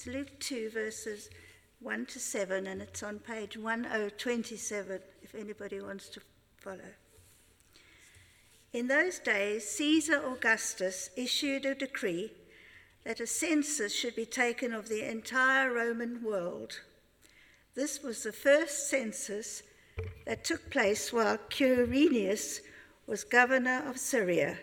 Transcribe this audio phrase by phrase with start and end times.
[0.00, 1.28] It's Luke 2, verses
[1.80, 6.22] 1 to 7, and it's on page 1027 if anybody wants to
[6.56, 6.94] follow.
[8.72, 12.32] In those days, Caesar Augustus issued a decree
[13.04, 16.80] that a census should be taken of the entire Roman world.
[17.74, 19.62] This was the first census
[20.24, 22.60] that took place while Quirinius
[23.06, 24.60] was governor of Syria,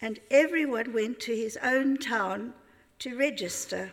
[0.00, 2.54] and everyone went to his own town
[3.00, 3.92] to register.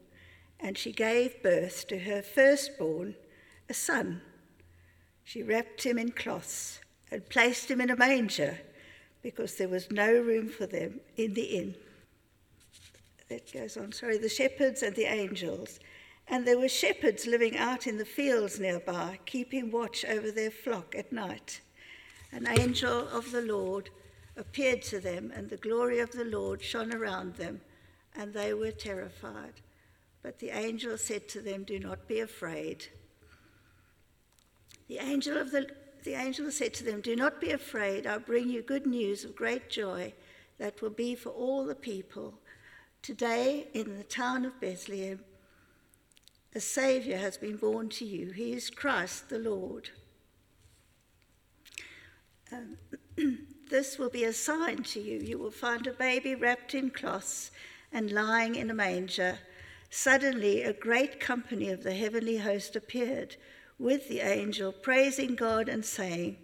[0.61, 3.15] and she gave birth to her firstborn,
[3.69, 4.21] a son.
[5.23, 8.59] She wrapped him in cloths and placed him in a manger
[9.21, 11.75] because there was no room for them in the inn.
[13.29, 15.79] That goes on, sorry, the shepherds and the angels.
[16.27, 20.95] And there were shepherds living out in the fields nearby, keeping watch over their flock
[20.95, 21.61] at night.
[22.31, 23.89] An angel of the Lord
[24.37, 27.61] appeared to them, and the glory of the Lord shone around them,
[28.15, 29.53] and they were terrified.
[30.23, 32.87] But the angel said to them, Do not be afraid.
[34.87, 35.67] The angel, of the,
[36.03, 38.05] the angel said to them, Do not be afraid.
[38.05, 40.13] I'll bring you good news of great joy
[40.59, 42.35] that will be for all the people.
[43.01, 45.21] Today, in the town of Bethlehem,
[46.53, 48.31] a Saviour has been born to you.
[48.31, 49.89] He is Christ the Lord.
[52.51, 52.77] Um,
[53.69, 55.19] this will be a sign to you.
[55.19, 57.51] You will find a baby wrapped in cloths
[57.91, 59.39] and lying in a manger.
[59.93, 63.35] Suddenly, a great company of the heavenly host appeared
[63.77, 66.37] with the angel, praising God and saying,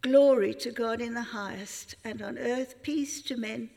[0.00, 3.70] Glory to God in the highest, and on earth peace to men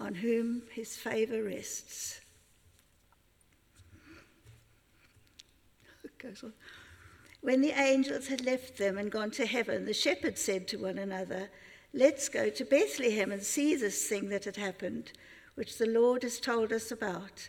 [0.00, 2.20] on whom his favor rests.
[7.40, 10.98] When the angels had left them and gone to heaven, the shepherds said to one
[10.98, 11.48] another,
[11.94, 15.12] Let's go to Bethlehem and see this thing that had happened,
[15.54, 17.48] which the Lord has told us about.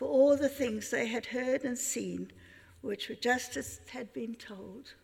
[0.00, 2.32] for all the things they had heard and seen,
[2.80, 4.94] which were just as had been told.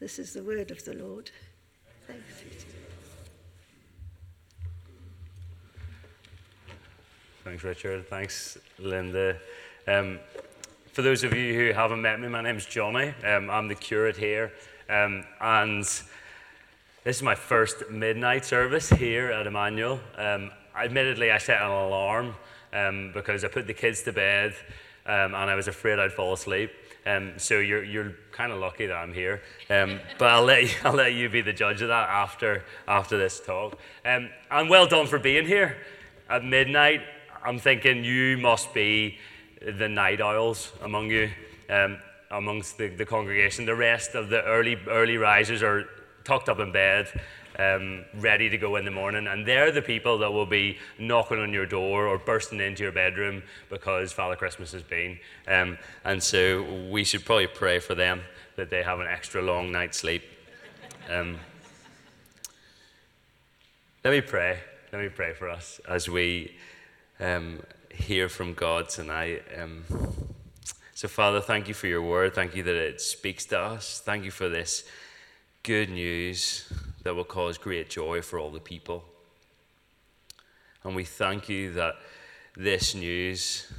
[0.00, 1.30] This is the word of the Lord.
[2.08, 2.24] Thanks
[7.44, 8.08] Thanks, Richard.
[8.08, 9.36] Thanks, Linda.
[9.86, 10.18] Um,
[10.92, 13.14] for those of you who haven't met me, my name's Jonny.
[13.24, 14.52] Um, I'm the curate here.
[14.90, 16.02] Um, and this
[17.04, 20.00] is my first midnight service here at Emmanuel.
[20.16, 22.34] Um, admittedly, I set an alarm
[22.72, 24.54] um, because I put the kids to bed
[25.06, 26.70] um, and I was afraid I'd fall asleep.
[27.04, 29.42] Um, so you're, you're kind of lucky that I'm here.
[29.68, 33.18] Um, but I'll let, you, I'll let you be the judge of that after, after
[33.18, 33.78] this talk.
[34.04, 35.76] Um, and well done for being here.
[36.30, 37.02] At midnight,
[37.44, 39.18] I'm thinking you must be
[39.60, 41.30] the night owls among you,
[41.68, 41.98] um,
[42.30, 43.66] amongst the, the congregation.
[43.66, 45.84] The rest of the early, early risers are
[46.24, 47.08] tucked up in bed
[47.58, 49.26] um, ready to go in the morning.
[49.26, 52.92] And they're the people that will be knocking on your door or bursting into your
[52.92, 55.18] bedroom because Father Christmas has been.
[55.46, 58.22] Um, and so we should probably pray for them
[58.56, 60.22] that they have an extra long night's sleep.
[61.10, 61.38] Um,
[64.04, 64.58] let me pray.
[64.92, 66.54] Let me pray for us as we
[67.20, 69.42] um, hear from God tonight.
[69.60, 69.84] Um,
[70.94, 72.34] so, Father, thank you for your word.
[72.34, 74.00] Thank you that it speaks to us.
[74.04, 74.84] Thank you for this
[75.62, 76.70] good news
[77.02, 79.04] that will cause great joy for all the people.
[80.84, 81.94] And we thank you that
[82.56, 83.72] this news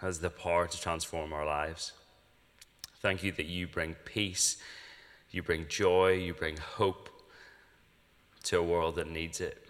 [0.00, 1.92] has the power to transform our lives.
[3.00, 4.56] Thank you that you bring peace,
[5.30, 7.08] you bring joy, you bring hope
[8.44, 9.66] to a world that needs it.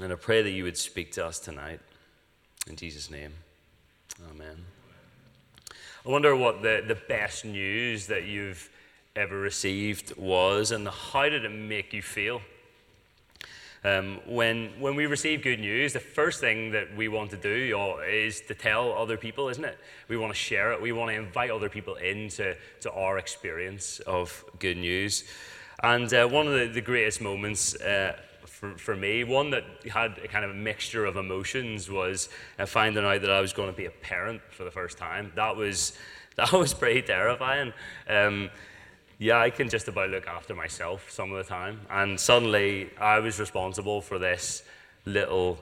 [0.00, 1.80] And I pray that you would speak to us tonight.
[2.68, 3.32] In Jesus' name,
[4.30, 4.64] amen.
[6.04, 8.70] I wonder what the, the best news that you've
[9.14, 12.40] ever received was, and how did it make you feel?
[13.84, 17.98] Um, when, when we receive good news, the first thing that we want to do
[18.08, 19.76] is to tell other people, isn't it?
[20.08, 20.80] We want to share it.
[20.80, 25.24] We want to invite other people into to our experience of good news.
[25.82, 28.16] And uh, one of the, the greatest moments uh,
[28.46, 32.28] for, for me, one that had a kind of a mixture of emotions, was
[32.60, 35.32] uh, finding out that I was going to be a parent for the first time.
[35.34, 35.98] That was,
[36.36, 37.72] that was pretty terrifying.
[38.08, 38.50] Um,
[39.22, 41.80] yeah, I can just about look after myself some of the time.
[41.88, 44.64] And suddenly I was responsible for this
[45.04, 45.60] little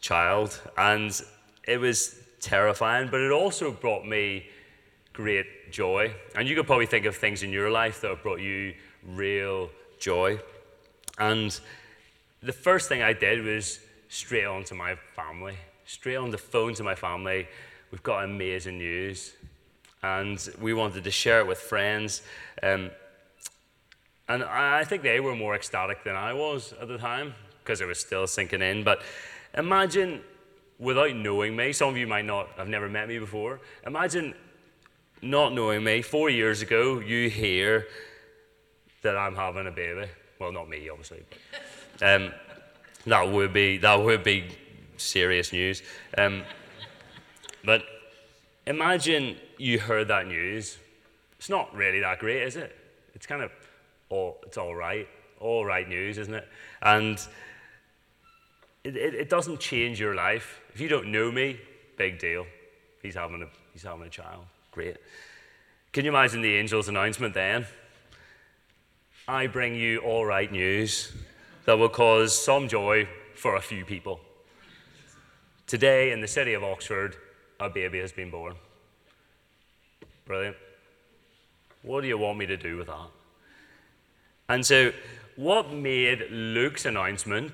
[0.00, 0.60] child.
[0.76, 1.18] And
[1.62, 4.46] it was terrifying, but it also brought me
[5.12, 6.12] great joy.
[6.34, 8.74] And you could probably think of things in your life that have brought you
[9.06, 10.40] real joy.
[11.18, 11.58] And
[12.42, 13.78] the first thing I did was
[14.08, 15.56] straight on to my family,
[15.86, 17.46] straight on the phone to my family.
[17.92, 19.34] We've got amazing news.
[20.02, 22.22] And we wanted to share it with friends.
[22.62, 22.90] Um,
[24.28, 27.86] and I think they were more ecstatic than I was at the time because it
[27.86, 28.84] was still sinking in.
[28.84, 29.02] But
[29.56, 30.20] imagine,
[30.78, 33.60] without knowing me, some of you might not have never met me before.
[33.86, 34.34] Imagine
[35.22, 36.02] not knowing me.
[36.02, 37.86] Four years ago, you hear
[39.02, 40.08] that I'm having a baby.
[40.38, 41.24] Well, not me, obviously.
[41.98, 42.32] But, um,
[43.06, 44.48] that would be that would be
[44.96, 45.82] serious news.
[46.16, 46.42] Um,
[47.64, 47.82] but
[48.66, 50.78] imagine you heard that news.
[51.38, 52.74] It's not really that great, is it?
[53.14, 53.52] It's kind of
[54.08, 55.08] all, it's all right,
[55.40, 56.48] all right news, isn't it?
[56.82, 57.18] And
[58.84, 60.60] it, it, it doesn't change your life.
[60.72, 61.60] If you don't know me,
[61.96, 62.46] big deal.
[63.02, 64.44] He's having a, he's having a child.
[64.72, 64.96] Great.
[65.92, 67.66] Can you imagine the angel's announcement then?
[69.26, 71.12] I bring you all right news
[71.64, 74.20] that will cause some joy for a few people.
[75.66, 77.16] Today, in the city of Oxford,
[77.60, 78.54] a baby has been born.
[80.28, 80.56] Brilliant.
[81.80, 83.08] What do you want me to do with that?
[84.50, 84.92] And so,
[85.36, 87.52] what made Luke's announcement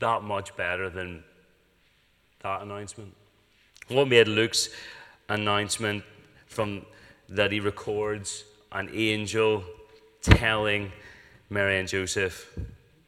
[0.00, 1.22] that much better than
[2.42, 3.14] that announcement?
[3.86, 4.68] What made Luke's
[5.28, 6.02] announcement
[6.48, 6.84] from
[7.28, 8.42] that he records
[8.72, 9.62] an angel
[10.22, 10.90] telling
[11.50, 12.58] Mary and Joseph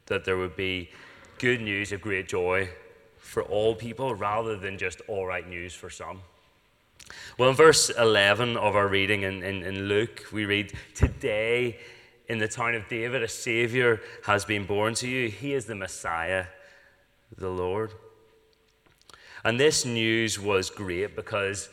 [0.05, 0.89] that there would be
[1.37, 2.69] good news of great joy
[3.17, 6.21] for all people rather than just all right news for some.
[7.37, 11.79] Well, in verse 11 of our reading in, in, in, Luke, we read, Today
[12.27, 15.29] in the town of David, a Savior has been born to you.
[15.29, 16.45] He is the Messiah,
[17.37, 17.91] the Lord.
[19.43, 21.69] And this news was great because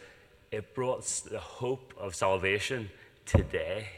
[0.50, 2.90] it brought the hope of salvation
[3.26, 3.88] today.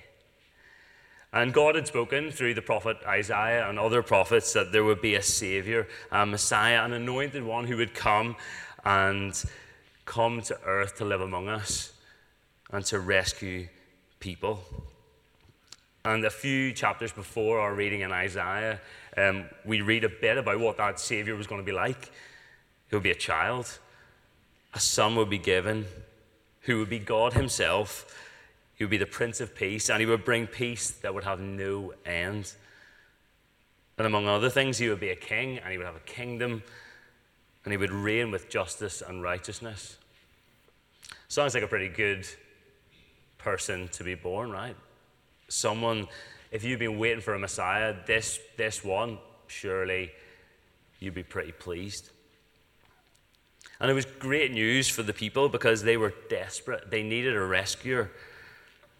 [1.32, 5.14] And God had spoken through the prophet Isaiah and other prophets that there would be
[5.14, 8.34] a Savior, a Messiah, an anointed one who would come
[8.84, 9.40] and
[10.10, 11.92] come to earth to live among us
[12.72, 13.68] and to rescue
[14.18, 14.60] people.
[16.04, 18.80] And a few chapters before our reading in Isaiah,
[19.16, 22.10] um, we read a bit about what that Savior was going to be like.
[22.88, 23.78] He would be a child,
[24.74, 25.86] a son would be given,
[26.62, 28.12] who would be God Himself
[28.80, 31.38] he would be the Prince of Peace, and he would bring peace that would have
[31.38, 32.50] no end.
[33.98, 36.62] And among other things, he would be a king, and he would have a kingdom,
[37.62, 39.98] and he would reign with justice and righteousness.
[41.30, 42.26] Sounds like a pretty good
[43.38, 44.74] person to be born, right?
[45.46, 46.08] Someone,
[46.50, 49.16] if you've been waiting for a Messiah, this, this one,
[49.46, 50.10] surely
[50.98, 52.10] you'd be pretty pleased.
[53.78, 56.90] And it was great news for the people because they were desperate.
[56.90, 58.10] They needed a rescuer.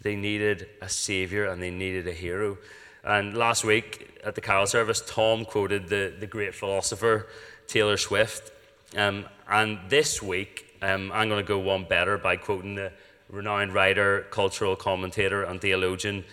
[0.00, 2.58] They needed a savior and they needed a hero.
[3.02, 7.26] And last week at the carol service, Tom quoted the, the great philosopher
[7.66, 8.52] Taylor Swift.
[8.96, 12.92] Um, and this week, um, I'm going to go one better by quoting the
[13.28, 16.24] renowned writer, cultural commentator, and theologian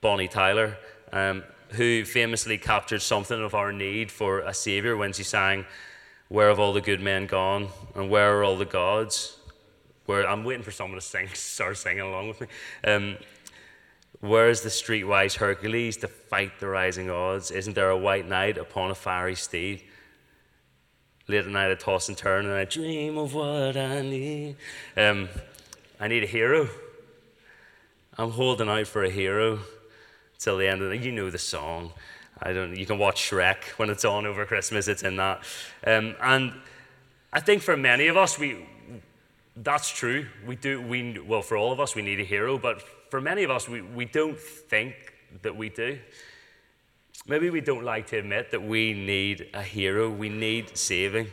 [0.00, 0.76] Bonnie Tyler,
[1.12, 5.64] um, who famously captured something of our need for a savior when she sang,
[6.28, 7.68] Where have all the good men gone?
[7.94, 9.38] And where are all the gods?
[10.06, 12.46] where I'm waiting for someone to sing, start singing along with me.
[12.84, 13.16] Um,
[14.20, 17.50] Where's the streetwise Hercules to fight the rising odds?
[17.50, 19.82] Isn't there a white knight upon a fiery steed?
[21.26, 24.56] Late at night I toss and turn and I dream of what I need.
[24.96, 25.28] Um,
[25.98, 26.68] I need a hero.
[28.18, 29.60] I'm holding out for a hero
[30.38, 31.92] till the end of the you know the song.
[32.42, 35.42] I don't you can watch Shrek when it's on over Christmas, it's in that.
[35.86, 36.52] Um, and
[37.32, 38.66] I think for many of us we
[39.56, 40.26] that's true.
[40.46, 43.44] We do, we, well, for all of us, we need a hero, but for many
[43.44, 44.94] of us, we, we don't think
[45.42, 45.98] that we do.
[47.26, 51.28] Maybe we don't like to admit that we need a hero, we need saving.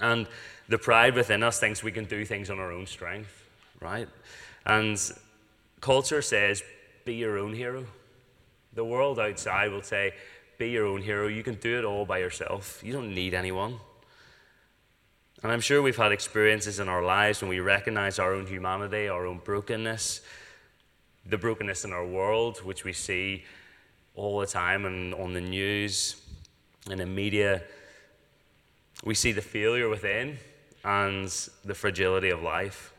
[0.00, 0.26] And
[0.68, 3.44] the pride within us thinks we can do things on our own strength,
[3.80, 4.08] right?
[4.66, 4.98] And
[5.80, 6.62] culture says,
[7.04, 7.86] be your own hero.
[8.74, 10.12] The world outside will say,
[10.58, 11.26] be your own hero.
[11.28, 12.82] You can do it all by yourself.
[12.82, 13.78] You don't need anyone.
[15.42, 19.08] And I'm sure we've had experiences in our lives when we recognize our own humanity,
[19.08, 20.22] our own brokenness,
[21.26, 23.44] the brokenness in our world, which we see
[24.14, 26.16] all the time and on the news
[26.90, 27.62] and in media.
[29.04, 30.38] We see the failure within
[30.84, 31.28] and
[31.64, 32.92] the fragility of life.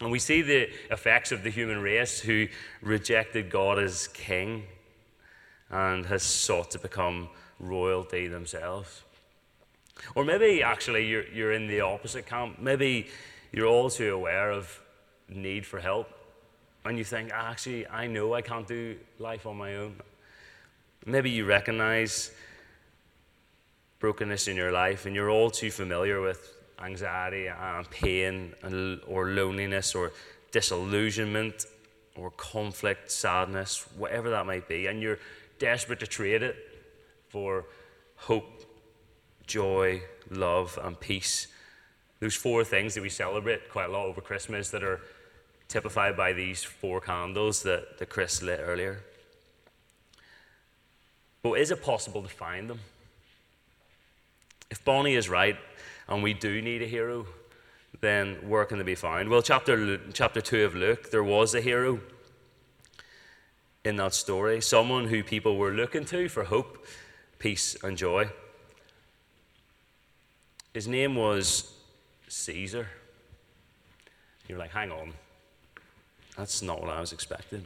[0.00, 2.48] And we see the effects of the human race who
[2.82, 4.64] rejected God as king
[5.70, 7.28] and has sought to become
[7.58, 9.02] royalty themselves.
[10.14, 12.58] Or maybe actually you're, you're in the opposite camp.
[12.60, 13.08] Maybe
[13.52, 14.78] you're all too aware of
[15.28, 16.10] need for help.
[16.84, 19.96] And you think, ah, actually, I know I can't do life on my own.
[21.04, 22.30] Maybe you recognize
[23.98, 29.30] brokenness in your life and you're all too familiar with anxiety and pain and, or
[29.30, 30.12] loneliness or
[30.52, 31.66] disillusionment
[32.16, 35.18] or conflict, sadness, whatever that might be, and you're
[35.58, 36.56] desperate to trade it
[37.28, 37.66] for
[38.16, 38.64] hope,
[39.46, 40.00] joy,
[40.30, 41.48] love, and peace.
[42.20, 45.00] Those four things that we celebrate quite a lot over Christmas that are
[45.68, 49.00] typified by these four candles that, that Chris lit earlier.
[51.46, 52.80] But is it possible to find them?
[54.68, 55.56] If Bonnie is right,
[56.08, 57.26] and we do need a hero,
[58.00, 59.28] then where can they be found?
[59.28, 62.00] Well, chapter, chapter 2 of Luke, there was a hero
[63.84, 66.84] in that story, someone who people were looking to for hope,
[67.38, 68.28] peace, and joy.
[70.74, 71.72] His name was
[72.26, 72.88] Caesar.
[74.48, 75.12] You're like, hang on,
[76.36, 77.64] that's not what I was expecting.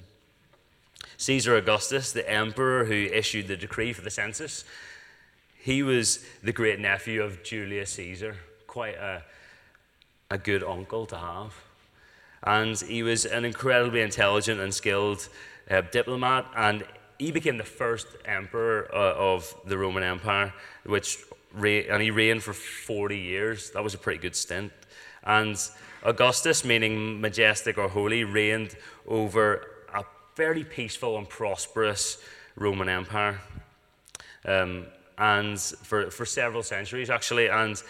[1.20, 4.64] Caesar Augustus, the emperor who issued the decree for the census,
[5.62, 8.36] he was the great nephew of Julius Caesar,
[8.66, 9.22] quite a,
[10.30, 11.52] a good uncle to have.
[12.42, 15.28] And he was an incredibly intelligent and skilled
[15.70, 16.84] uh, diplomat, and
[17.18, 20.54] he became the first emperor uh, of the Roman Empire,
[20.86, 21.18] which
[21.54, 23.72] and he reigned for 40 years.
[23.72, 24.72] That was a pretty good stint.
[25.22, 25.58] And
[26.02, 28.74] Augustus, meaning majestic or holy, reigned
[29.06, 29.66] over
[30.37, 32.22] very peaceful and prosperous
[32.56, 33.40] Roman Empire.
[34.44, 34.87] Um,
[35.18, 37.49] and for, for several centuries actually.
[37.49, 37.80] And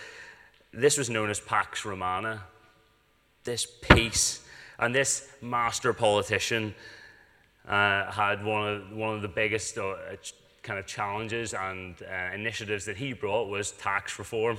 [0.73, 2.43] this was known as Pax Romana,
[3.45, 4.45] this peace.
[4.79, 6.75] And this master politician
[7.69, 9.95] uh, had one of, one of the biggest uh,
[10.63, 14.59] kind of challenges and uh, initiatives that he brought was tax reform.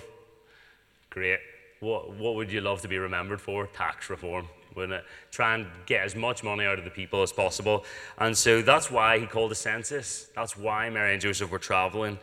[1.10, 1.40] Great.
[1.80, 3.68] What, what would you love to be remembered for?
[3.68, 4.48] Tax reform.
[4.76, 5.06] Wouldn't it?
[5.32, 7.86] Try and get as much money out of the people as possible.
[8.18, 10.30] And so that's why he called a census.
[10.36, 12.18] That's why Mary and Joseph were traveling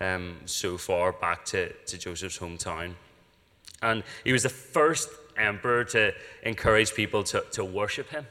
[0.00, 2.94] um, so far back to, to Joseph's hometown.
[3.82, 8.26] And he was the first emperor to encourage people to, to worship him.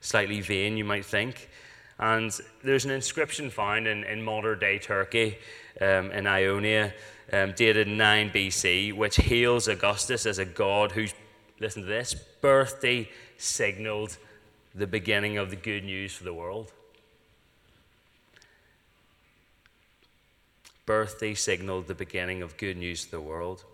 [0.00, 1.48] Slightly vain, you might think.
[1.98, 2.32] And
[2.64, 5.38] there's an inscription found in, in modern day Turkey,
[5.80, 6.92] um, in Ionia,
[7.32, 11.14] um, dated 9 BC, which hails Augustus as a god whose,
[11.62, 14.18] listen to this, birthday signaled
[14.74, 16.72] the beginning of the good news for the world.
[20.86, 23.64] birthday signaled the beginning of good news to the world.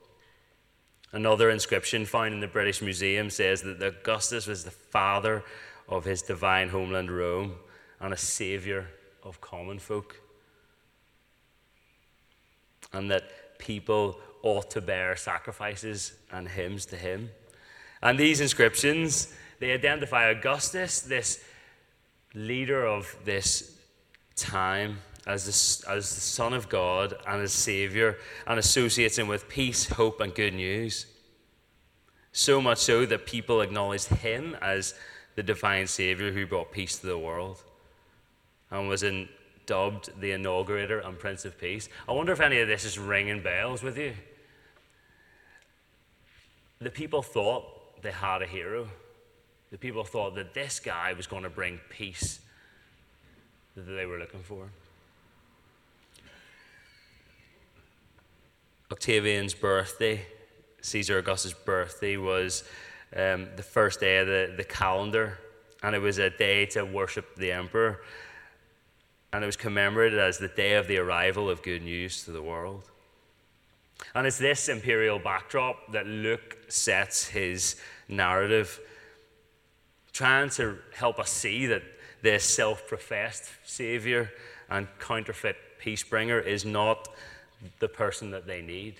[1.13, 5.43] Another inscription found in the British Museum says that Augustus was the father
[5.89, 7.55] of his divine homeland Rome
[7.99, 8.89] and a savior
[9.23, 10.21] of common folk.
[12.93, 17.31] And that people ought to bear sacrifices and hymns to him.
[18.03, 21.43] And these inscriptions, they identify Augustus, this
[22.35, 23.77] leader of this
[24.37, 29.49] time, as the, as the Son of God and as Savior and associates him with
[29.49, 31.07] peace, hope, and good news.
[32.33, 34.95] So much so that people acknowledged him as
[35.37, 37.63] the divine Savior who brought peace to the world
[38.71, 39.29] and was in,
[39.67, 41.89] dubbed the inaugurator and Prince of Peace.
[42.09, 44.15] I wonder if any of this is ringing bells with you.
[46.81, 48.89] The people thought they had a hero.
[49.71, 52.41] The people thought that this guy was going to bring peace
[53.75, 54.69] that they were looking for.
[58.91, 60.23] Octavian's birthday,
[60.81, 62.65] Caesar Augustus' birthday, was
[63.15, 65.39] um, the first day of the, the calendar,
[65.83, 68.01] and it was a day to worship the emperor.
[69.33, 72.43] And it was commemorated as the day of the arrival of good news to the
[72.43, 72.91] world.
[74.15, 77.77] And it's this imperial backdrop that Luke sets his
[78.09, 78.81] narrative,
[80.13, 81.83] trying to help us see that
[82.23, 84.31] this self professed Savior
[84.71, 87.09] and counterfeit peace bringer is not
[87.79, 88.97] the person that they need.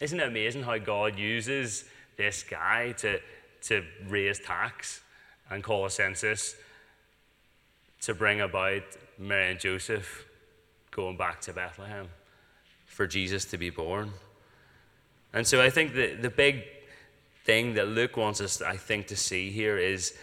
[0.00, 1.84] Isn't it amazing how God uses
[2.16, 3.20] this guy to,
[3.62, 5.00] to raise tax
[5.48, 6.56] and call a census
[8.02, 8.82] to bring about
[9.18, 10.26] Mary and Joseph
[10.90, 12.08] going back to Bethlehem
[13.02, 14.12] for Jesus to be born.
[15.32, 16.62] And so I think the, the big
[17.44, 20.14] thing that Luke wants us, I think, to see here is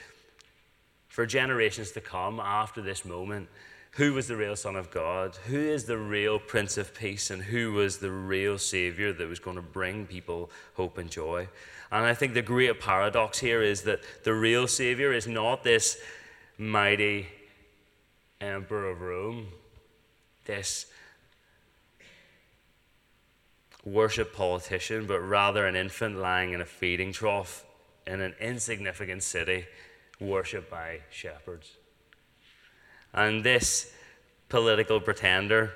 [1.09, 3.49] for generations to come after this moment,
[3.91, 5.35] who was the real Son of God?
[5.47, 7.31] Who is the real Prince of Peace?
[7.31, 11.49] And who was the real Savior that was going to bring people hope and joy?
[11.91, 15.97] And I think the great paradox here is that the real Savior is not this
[16.57, 17.27] mighty
[18.39, 19.47] Emperor of Rome,
[20.45, 20.85] this
[23.91, 27.65] worship politician, but rather an infant lying in a feeding trough
[28.05, 29.65] in an insignificant city,
[30.19, 31.71] worshipped by shepherds.
[33.13, 33.93] And this
[34.49, 35.71] political pretender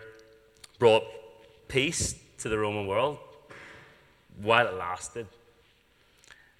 [0.79, 1.03] brought
[1.67, 3.17] peace to the Roman world
[4.41, 5.27] while it lasted.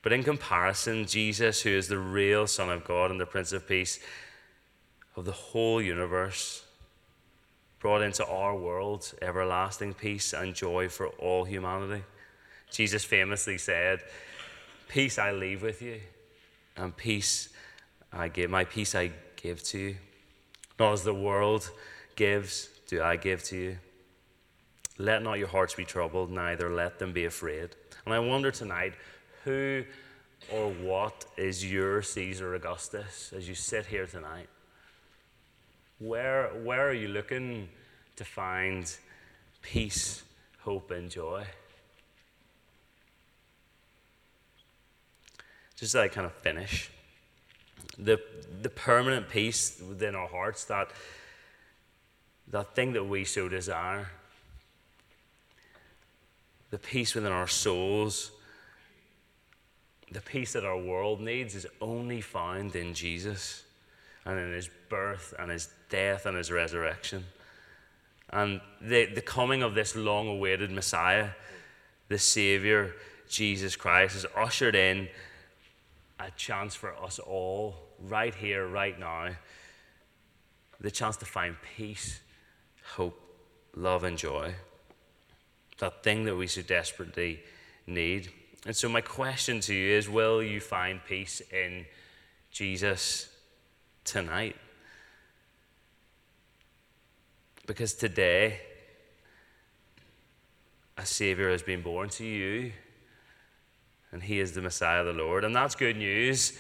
[0.02, 3.68] But in comparison, Jesus, who is the real Son of God and the Prince of
[3.68, 4.00] Peace
[5.16, 6.64] of the whole universe,
[7.84, 12.02] brought into our world everlasting peace and joy for all humanity.
[12.72, 14.00] Jesus famously said,
[14.88, 16.00] Peace I leave with you,
[16.78, 17.50] and peace
[18.12, 18.50] I give.
[18.50, 19.96] My peace I give to you.
[20.80, 21.70] Not as the world
[22.16, 23.78] gives, do I give to you.
[24.98, 27.72] Let not your hearts be troubled, neither let them be afraid.
[28.06, 28.94] And I wonder tonight,
[29.44, 29.84] who
[30.50, 34.48] or what is your Caesar Augustus as you sit here tonight?
[36.04, 37.70] Where, where are you looking
[38.18, 38.94] to find
[39.62, 40.22] peace,
[40.60, 41.46] hope, and joy?
[45.78, 46.92] Just as I kind of finish,
[47.98, 48.20] the,
[48.62, 50.90] the permanent peace within our hearts, that,
[52.50, 54.10] that thing that we so desire,
[56.70, 58.32] the peace within our souls,
[60.12, 63.64] the peace that our world needs is only found in Jesus
[64.26, 67.26] and in his birth and his death and his resurrection.
[68.30, 71.30] And the, the coming of this long awaited Messiah,
[72.08, 72.96] the Savior,
[73.30, 75.08] Jesus Christ, has ushered in
[76.20, 79.30] a chance for us all, right here, right now,
[80.80, 82.20] the chance to find peace,
[82.96, 83.20] hope,
[83.76, 84.54] love, and joy.
[85.80, 87.42] That thing that we so desperately
[87.88, 88.30] need.
[88.66, 91.86] And so, my question to you is Will you find peace in
[92.52, 93.33] Jesus
[94.04, 94.56] tonight?
[97.66, 98.60] Because today,
[100.98, 102.72] a Savior has been born to you,
[104.12, 105.44] and He is the Messiah, the Lord.
[105.44, 106.58] And that's good news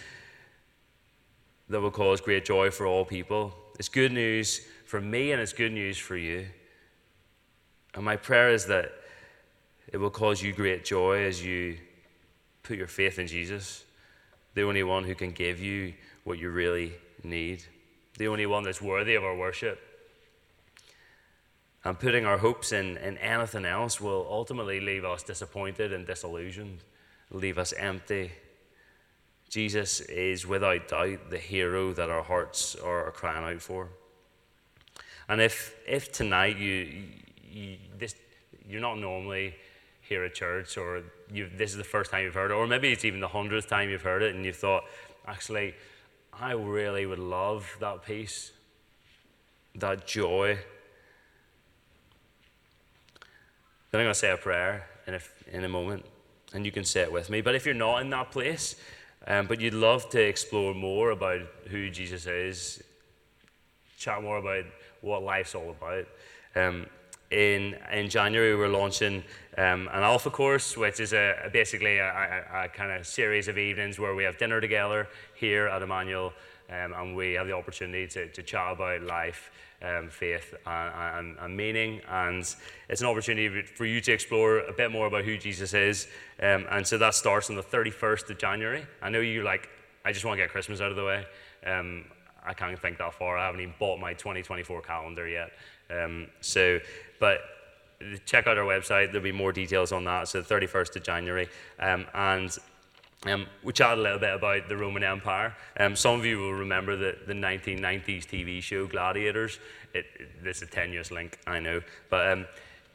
[1.69, 3.53] that will cause great joy for all people.
[3.79, 6.45] It's good news for me, and it's good news for you.
[7.95, 8.91] And my prayer is that
[9.91, 11.77] it will cause you great joy as you
[12.63, 13.83] put your faith in Jesus,
[14.55, 17.63] the only one who can give you what you really need,
[18.17, 19.79] the only one that's worthy of our worship.
[21.85, 26.79] And putting our hopes in, in anything else will ultimately leave us disappointed and disillusioned,
[27.31, 28.31] leave us empty.
[29.49, 33.89] Jesus is without doubt the hero that our hearts are, crying out for.
[35.27, 37.03] And if, if tonight you,
[37.43, 38.15] you this,
[38.67, 39.55] you're not normally
[40.01, 42.91] here at church, or you this is the first time you've heard it, or maybe
[42.91, 44.83] it's even the hundredth time you've heard it, and you've thought,
[45.27, 45.75] actually,
[46.39, 48.51] I really would love that peace,
[49.75, 50.57] that joy.
[53.91, 55.19] Then I'm going to say a prayer in a,
[55.51, 56.05] in a moment,
[56.53, 57.41] and you can say it with me.
[57.41, 58.75] But if you're not in that place,
[59.27, 62.83] um, but you'd love to explore more about who Jesus is,
[63.97, 64.65] chat more about
[65.01, 66.07] what life's all about,
[66.55, 66.87] um,
[67.33, 69.23] in, in January, we're launching
[69.57, 73.57] um, an alpha course, which is a, basically a, a, a, kind of series of
[73.57, 76.31] evenings where we have dinner together here at Emmanuel,
[76.69, 81.37] um, and we have the opportunity to, to chat about life, um, faith, and, and,
[81.39, 82.01] and, meaning.
[82.07, 82.43] And
[82.87, 86.07] it's an opportunity for you to explore a bit more about who Jesus is.
[86.41, 88.85] Um, and so that starts on the 31st of January.
[89.01, 89.69] I know you're like,
[90.05, 91.25] I just want to get Christmas out of the way.
[91.65, 92.05] Um,
[92.45, 93.37] I can't think that far.
[93.37, 95.51] I haven't even bought my 2024 calendar yet.
[95.93, 96.79] Um, so,
[97.19, 97.41] but
[98.25, 99.07] check out our website.
[99.07, 100.27] There'll be more details on that.
[100.27, 101.47] So, the 31st of January.
[101.79, 102.57] Um, and
[103.25, 105.55] um, we chatted a little bit about the Roman Empire.
[105.79, 109.59] Um, some of you will remember the, the 1990s TV show Gladiators.
[109.93, 111.81] It, it, this is a tenuous link, I know.
[112.09, 112.45] But um,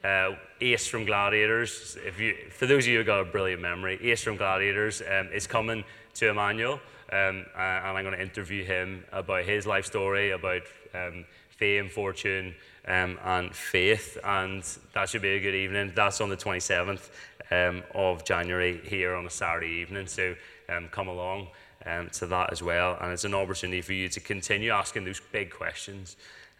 [0.05, 3.99] uh, Ace from Gladiators, if you, for those of you who got a brilliant memory,
[4.03, 5.83] Ace from Gladiators um, is coming
[6.15, 6.81] to Emmanuel.
[7.11, 10.63] Um, and I'm going to interview him about his life story, about
[10.95, 12.55] um, fame, fortune,
[12.89, 14.19] um, and faith.
[14.25, 15.93] And that should be a good evening.
[15.95, 17.11] That's on the 27th
[17.51, 20.07] um, of January here on a Saturday evening.
[20.07, 20.35] So
[20.69, 21.49] um, come along
[21.87, 22.97] um, to that as well.
[23.01, 26.17] And it's an opportunity for you to continue asking those big questions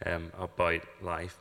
[0.07, 1.39] um, about life.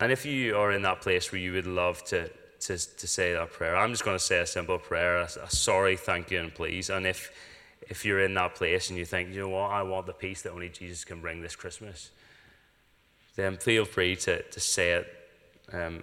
[0.00, 3.32] And if you are in that place where you would love to, to, to say
[3.32, 6.40] that prayer, I'm just going to say a simple prayer a, a sorry, thank you,
[6.40, 6.90] and please.
[6.90, 7.30] And if,
[7.88, 10.42] if you're in that place and you think, you know what, I want the peace
[10.42, 12.10] that only Jesus can bring this Christmas,
[13.36, 15.06] then feel free to, to say it
[15.72, 16.02] um,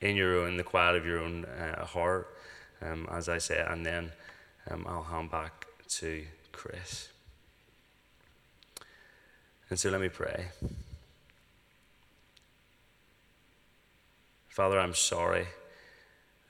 [0.00, 2.36] in your own, the quiet of your own uh, heart,
[2.80, 4.12] um, as I say and then
[4.70, 7.08] um, I'll hand back to Chris.
[9.70, 10.46] And so let me pray.
[14.48, 15.46] Father, I'm sorry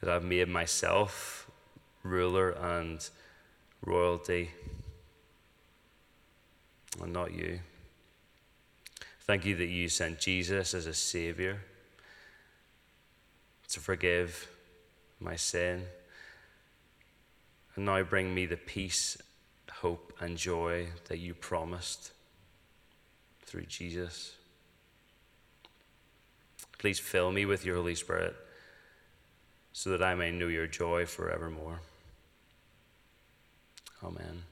[0.01, 1.49] that I've made myself
[2.03, 3.09] ruler and
[3.85, 4.51] royalty
[7.01, 7.61] and not you.
[9.21, 11.61] Thank you that you sent Jesus as a Savior
[13.69, 14.49] to forgive
[15.21, 15.85] my sin
[17.77, 19.17] and now bring me the peace,
[19.71, 22.13] hope, and joy that you promised
[23.47, 24.35] through Jesus.
[26.79, 28.35] Please fill me with your Holy Spirit
[29.73, 31.81] so that I may know your joy forevermore.
[34.05, 34.52] Amen.